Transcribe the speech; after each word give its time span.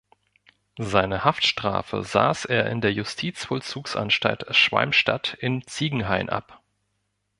Seine 0.79 1.23
Haftstrafe 1.25 2.03
saß 2.03 2.45
er 2.45 2.65
in 2.71 2.81
der 2.81 2.91
Justizvollzugsanstalt 2.91 4.45
Schwalmstadt 4.49 5.37
in 5.39 5.61
Ziegenhain 5.67 6.27
ab. 6.27 6.63